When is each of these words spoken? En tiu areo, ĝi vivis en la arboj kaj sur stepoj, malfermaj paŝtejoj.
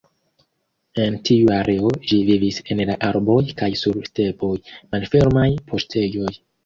En 1.01 1.17
tiu 1.27 1.51
areo, 1.57 1.91
ĝi 2.11 2.17
vivis 2.29 2.57
en 2.75 2.81
la 2.91 2.95
arboj 3.09 3.37
kaj 3.63 3.69
sur 3.83 4.01
stepoj, 4.09 4.53
malfermaj 4.97 5.47
paŝtejoj. 5.71 6.35